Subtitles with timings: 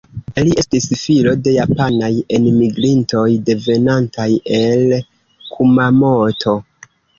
[0.45, 2.09] Li estis filo de japanaj
[2.39, 4.27] enmigrintoj, devenantaj
[4.63, 4.99] el
[5.53, 6.59] Kumamoto.